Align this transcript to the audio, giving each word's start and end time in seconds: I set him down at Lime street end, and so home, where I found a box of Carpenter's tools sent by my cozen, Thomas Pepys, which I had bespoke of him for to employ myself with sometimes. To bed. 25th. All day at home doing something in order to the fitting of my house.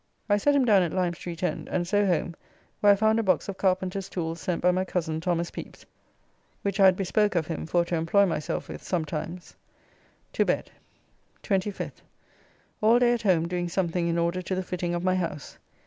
I 0.27 0.37
set 0.37 0.55
him 0.55 0.65
down 0.65 0.81
at 0.81 0.93
Lime 0.93 1.13
street 1.13 1.43
end, 1.43 1.69
and 1.69 1.87
so 1.87 2.07
home, 2.07 2.35
where 2.79 2.91
I 2.91 2.95
found 2.95 3.19
a 3.19 3.21
box 3.21 3.47
of 3.47 3.59
Carpenter's 3.59 4.09
tools 4.09 4.41
sent 4.41 4.59
by 4.59 4.71
my 4.71 4.83
cozen, 4.83 5.21
Thomas 5.21 5.51
Pepys, 5.51 5.85
which 6.63 6.79
I 6.79 6.85
had 6.85 6.95
bespoke 6.97 7.35
of 7.35 7.45
him 7.45 7.67
for 7.67 7.85
to 7.85 7.93
employ 7.95 8.25
myself 8.25 8.67
with 8.67 8.81
sometimes. 8.81 9.55
To 10.33 10.43
bed. 10.43 10.71
25th. 11.43 12.01
All 12.81 12.97
day 12.97 13.13
at 13.13 13.21
home 13.21 13.47
doing 13.47 13.69
something 13.69 14.07
in 14.07 14.17
order 14.17 14.41
to 14.41 14.55
the 14.55 14.63
fitting 14.63 14.95
of 14.95 15.03
my 15.03 15.13
house. 15.13 15.59